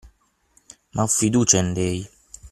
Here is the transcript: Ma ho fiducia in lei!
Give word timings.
Ma 0.93 1.03
ho 1.03 1.05
fiducia 1.07 1.57
in 1.59 1.73
lei! 1.75 1.97